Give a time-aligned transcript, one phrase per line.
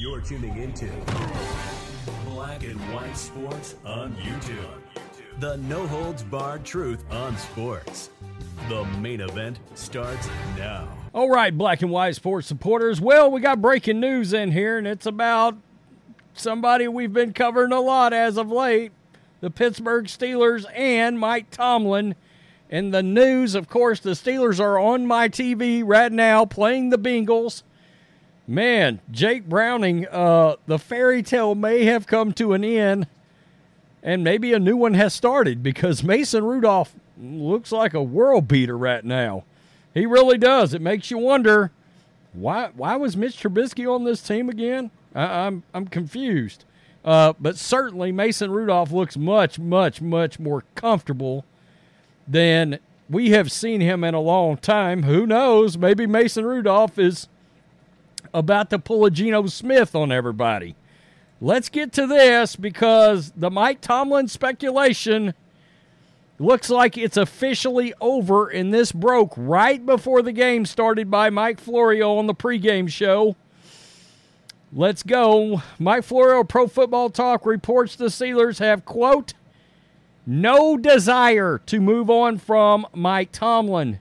[0.00, 0.90] You're tuning into
[2.26, 4.80] Black and White Sports on YouTube.
[5.38, 8.10] The no holds barred truth on sports.
[8.68, 10.88] The main event starts now.
[11.12, 13.00] All right, Black and White Sports supporters.
[13.00, 15.56] Well, we got breaking news in here, and it's about
[16.34, 18.90] somebody we've been covering a lot as of late
[19.40, 22.16] the Pittsburgh Steelers and Mike Tomlin.
[22.68, 26.98] And the news, of course, the Steelers are on my TV right now playing the
[26.98, 27.62] Bengals.
[28.46, 33.06] Man, Jake Browning, uh, the fairy tale may have come to an end,
[34.02, 38.76] and maybe a new one has started because Mason Rudolph looks like a world beater
[38.76, 39.44] right now.
[39.94, 40.74] He really does.
[40.74, 41.70] It makes you wonder
[42.32, 44.90] why why was Mitch Trubisky on this team again?
[45.14, 46.64] I, am I'm, I'm confused.
[47.04, 51.44] Uh, but certainly Mason Rudolph looks much much much more comfortable
[52.28, 55.02] than we have seen him in a long time.
[55.02, 55.76] Who knows?
[55.76, 57.28] Maybe Mason Rudolph is
[58.32, 60.76] about to pull a Geno Smith on everybody.
[61.40, 65.34] Let's get to this because the Mike Tomlin speculation
[66.38, 71.60] looks like it's officially over, and this broke right before the game started by Mike
[71.60, 73.36] Florio on the pregame show.
[74.72, 75.62] Let's go.
[75.78, 79.34] Mike Florio, Pro Football Talk, reports the Steelers have, quote,
[80.26, 84.00] no desire to move on from Mike Tomlin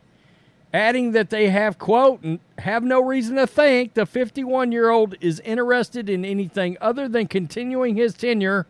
[0.74, 2.24] adding that they have, quote,
[2.60, 7.28] have no reason to think the 51 year old is interested in anything other than
[7.28, 8.68] continuing his tenure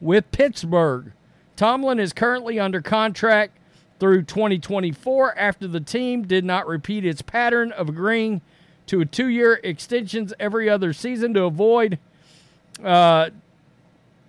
[0.00, 1.12] with Pittsburgh.
[1.56, 3.58] Tomlin is currently under contract
[3.98, 8.40] through 2024 after the team did not repeat its pattern of agreeing
[8.86, 11.98] to a two year extensions every other season to avoid
[12.82, 13.30] uh,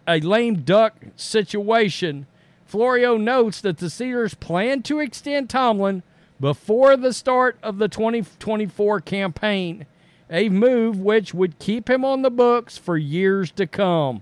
[0.07, 2.27] a lame duck situation.
[2.65, 6.03] Florio notes that the Steelers plan to extend Tomlin
[6.43, 9.85] before the start of the 2024 campaign,
[10.29, 14.21] a move which would keep him on the books for years to come.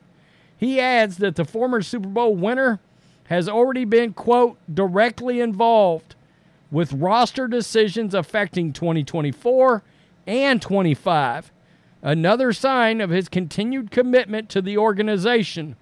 [0.56, 2.80] He adds that the former Super Bowl winner
[3.24, 6.14] has already been, quote, directly involved
[6.70, 9.82] with roster decisions affecting 2024
[10.28, 11.52] and 25.
[12.04, 15.76] Another sign of his continued commitment to the organization.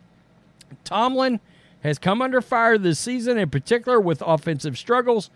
[0.86, 1.42] Tomlin
[1.82, 5.30] has come under fire this season, in particular with offensive struggles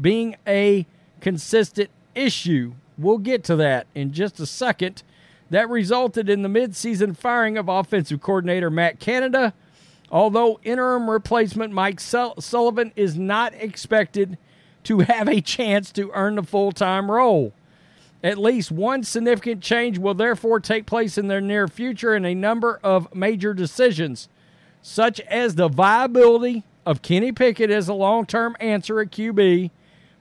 [0.00, 0.86] being a
[1.20, 2.74] consistent issue.
[2.98, 5.02] We'll get to that in just a second.
[5.50, 9.52] That resulted in the midseason firing of offensive coordinator Matt Canada.
[10.10, 14.38] Although interim replacement Mike Sullivan is not expected
[14.84, 17.52] to have a chance to earn the full time role.
[18.22, 22.34] At least one significant change will therefore take place in their near future in a
[22.34, 24.28] number of major decisions,
[24.82, 29.70] such as the viability of Kenny Pickett as a long term answer at QB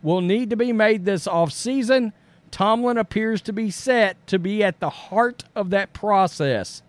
[0.01, 2.13] will need to be made this offseason.
[2.51, 6.81] Tomlin appears to be set to be at the heart of that process.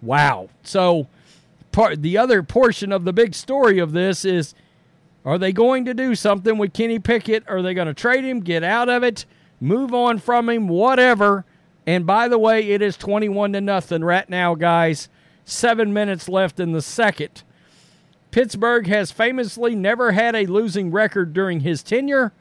[0.00, 0.48] Wow.
[0.62, 1.08] So,
[1.70, 4.54] part, the other portion of the big story of this is
[5.24, 7.44] are they going to do something with Kenny Pickett?
[7.48, 9.24] Are they going to trade him, get out of it,
[9.60, 11.44] move on from him, whatever?
[11.86, 15.08] And by the way, it is 21 to nothing right now, guys.
[15.44, 17.42] Seven minutes left in the second.
[18.30, 22.32] Pittsburgh has famously never had a losing record during his tenure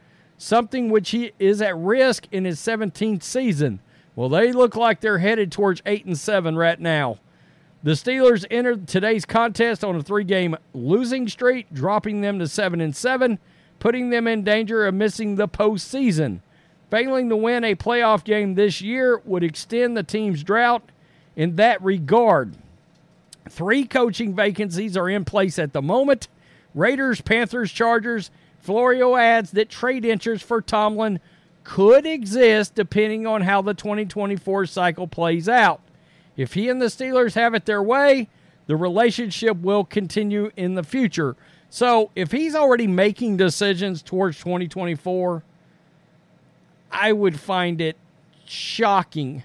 [0.41, 3.79] something which he is at risk in his 17th season.
[4.15, 7.19] Well, they look like they're headed towards 8 and 7 right now.
[7.83, 12.95] The Steelers entered today's contest on a three-game losing streak, dropping them to 7 and
[12.95, 13.39] 7,
[13.79, 16.41] putting them in danger of missing the postseason.
[16.89, 20.91] Failing to win a playoff game this year would extend the team's drought
[21.35, 22.55] in that regard.
[23.49, 26.27] Three coaching vacancies are in place at the moment.
[26.75, 31.19] Raiders, Panthers, Chargers, Florio adds that trade interest for Tomlin
[31.63, 35.81] could exist depending on how the 2024 cycle plays out.
[36.37, 38.29] If he and the Steelers have it their way,
[38.67, 41.35] the relationship will continue in the future.
[41.69, 45.43] So if he's already making decisions towards 2024,
[46.91, 47.97] I would find it
[48.45, 49.43] shocking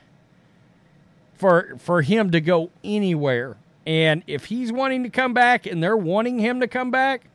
[1.34, 3.56] for for him to go anywhere.
[3.86, 7.28] And if he's wanting to come back and they're wanting him to come back,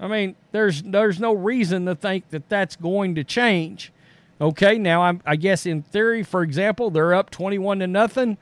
[0.00, 3.92] I mean, there's there's no reason to think that that's going to change.
[4.40, 8.38] Okay, now I'm, I guess in theory, for example, they're up 21 to nothing.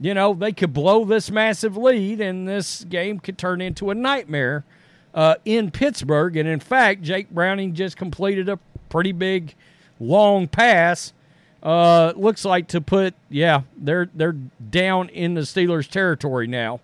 [0.00, 3.94] You know, they could blow this massive lead, and this game could turn into a
[3.96, 4.64] nightmare
[5.12, 6.36] uh, in Pittsburgh.
[6.36, 9.56] And in fact, Jake Browning just completed a pretty big,
[9.98, 11.12] long pass.
[11.60, 14.36] Uh, looks like to put, yeah, they're they're
[14.70, 16.78] down in the Steelers' territory now.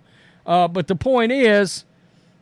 [0.44, 1.84] Uh, but the point is,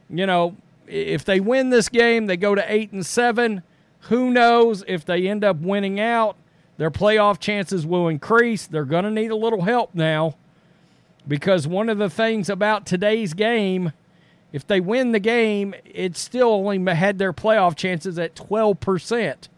[0.09, 0.57] you know,
[0.87, 3.63] if they win this game, they go to eight and seven.
[4.09, 6.37] Who knows if they end up winning out?
[6.79, 8.67] Their playoff chances will increase.
[8.67, 10.37] They're going to need a little help now
[11.27, 13.93] because one of the things about today's game,
[14.53, 19.49] if they win the game, it still only had their playoff chances at 12%.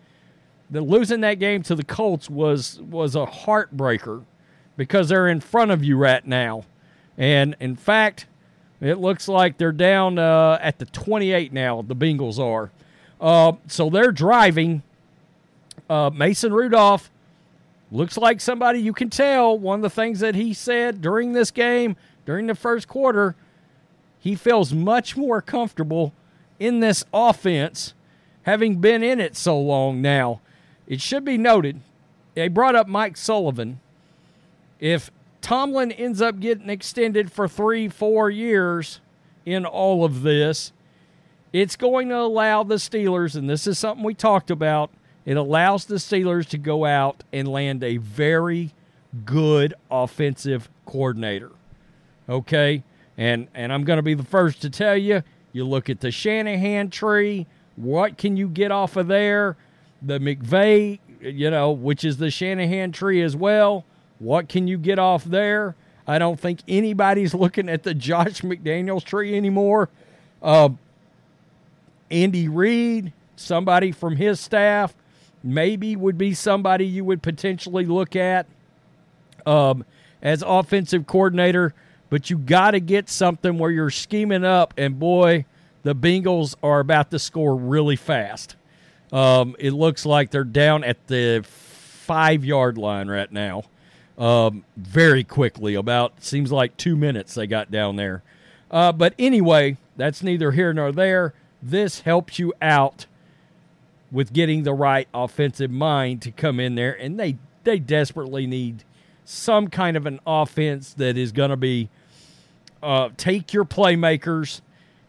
[0.70, 4.24] The losing that game to the Colts was was a heartbreaker
[4.76, 6.64] because they're in front of you right now.
[7.16, 8.26] And in fact,
[8.88, 12.70] it looks like they're down uh, at the 28 now, the Bengals are.
[13.20, 14.82] Uh, so they're driving.
[15.88, 17.10] Uh, Mason Rudolph
[17.90, 19.58] looks like somebody you can tell.
[19.58, 21.96] One of the things that he said during this game,
[22.26, 23.36] during the first quarter,
[24.18, 26.12] he feels much more comfortable
[26.58, 27.94] in this offense,
[28.42, 30.40] having been in it so long now.
[30.86, 31.80] It should be noted,
[32.34, 33.80] they brought up Mike Sullivan.
[34.80, 35.10] If
[35.44, 39.02] Tomlin ends up getting extended for three, four years
[39.44, 40.72] in all of this,
[41.52, 44.90] it's going to allow the Steelers, and this is something we talked about,
[45.26, 48.72] it allows the Steelers to go out and land a very
[49.26, 51.52] good offensive coordinator.
[52.26, 52.82] Okay?
[53.18, 56.10] And and I'm going to be the first to tell you, you look at the
[56.10, 57.46] Shanahan tree,
[57.76, 59.58] what can you get off of there?
[60.00, 63.84] The McVay, you know, which is the Shanahan tree as well.
[64.18, 65.74] What can you get off there?
[66.06, 69.88] I don't think anybody's looking at the Josh McDaniels tree anymore.
[70.42, 70.70] Uh,
[72.10, 74.94] Andy Reid, somebody from his staff,
[75.42, 78.46] maybe would be somebody you would potentially look at
[79.46, 79.84] um,
[80.22, 81.74] as offensive coordinator.
[82.10, 85.46] But you got to get something where you're scheming up, and boy,
[85.82, 88.56] the Bengals are about to score really fast.
[89.12, 93.64] Um, it looks like they're down at the five yard line right now.
[94.16, 98.22] Um, very quickly, about seems like two minutes they got down there.
[98.70, 101.34] Uh, but anyway, that's neither here nor there.
[101.60, 103.06] This helps you out
[104.12, 108.84] with getting the right offensive mind to come in there, and they they desperately need
[109.24, 111.88] some kind of an offense that is going to be
[112.82, 114.60] uh, take your playmakers,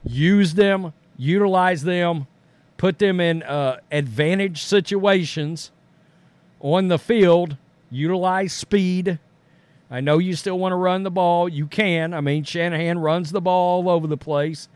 [0.04, 2.26] use them, utilize them,
[2.78, 5.72] put them in uh, advantage situations
[6.62, 7.58] on the field,
[7.90, 9.20] utilize speed.
[9.90, 11.48] I know you still want to run the ball.
[11.48, 12.14] You can.
[12.14, 14.68] I mean, Shanahan runs the ball all over the place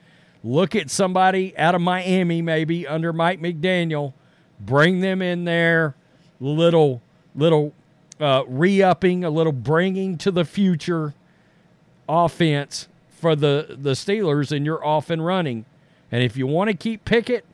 [0.43, 4.13] look at somebody out of Miami, maybe under Mike McDaniel,
[4.59, 5.95] bring them in there,
[6.39, 7.01] little
[7.35, 7.73] little
[8.19, 11.13] uh, re-upping, a little bringing to the future
[12.07, 15.65] offense for the the Steelers, and you're off and running.
[16.11, 17.45] And if you want to keep Pickett,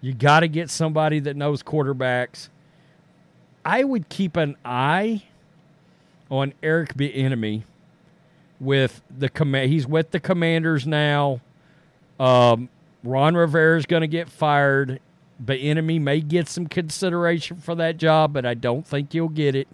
[0.00, 2.48] you got to get somebody that knows quarterbacks.
[3.64, 5.24] I would keep an eye
[6.30, 7.64] on Eric Bieniemy
[8.58, 9.70] with the command.
[9.70, 11.40] He's with the Commanders now.
[12.18, 12.68] Um,
[13.02, 15.00] Ron Rivera is going to get fired.
[15.38, 19.54] But Bieniemy may get some consideration for that job, but I don't think he'll get
[19.54, 19.68] it.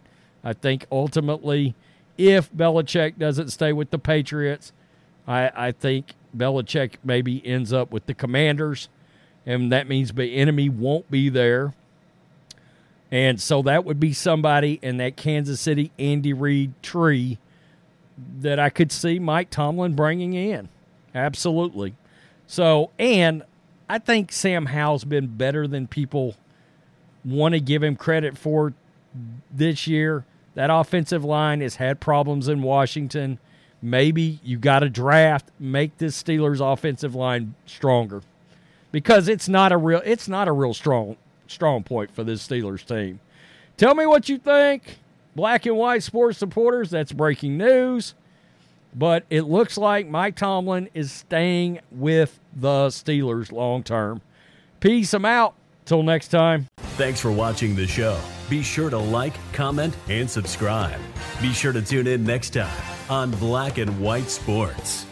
[0.45, 1.75] I think ultimately,
[2.17, 4.73] if Belichick doesn't stay with the Patriots,
[5.27, 8.89] I, I think Belichick maybe ends up with the Commanders,
[9.45, 11.75] and that means Bieniemy won't be there.
[13.11, 17.39] And so that would be somebody in that Kansas City Andy Reid tree
[18.41, 20.69] that I could see Mike Tomlin bringing in.
[21.15, 21.95] Absolutely.
[22.47, 23.43] So, and
[23.89, 26.35] I think Sam Howell's been better than people
[27.25, 28.75] want to give him credit for
[29.51, 30.25] this year.
[30.55, 33.39] That offensive line has had problems in Washington.
[33.83, 38.23] Maybe you got to draft, make this Steelers offensive line stronger
[38.91, 41.17] because it's not a real it's not a real strong
[41.51, 43.21] strong point for this Steelers team.
[43.77, 44.99] Tell me what you think.
[45.35, 48.15] Black and white sports supporters, that's breaking news.
[48.95, 54.23] But it looks like Mike Tomlin is staying with the Steelers long term.
[54.81, 55.13] Peace.
[55.13, 55.55] I'm out.
[55.85, 56.67] Till next time.
[56.97, 58.19] Thanks for watching the show.
[58.51, 61.01] Be sure to like, comment, and subscribe.
[61.41, 65.07] Be sure to tune in next time on Black and White Sports.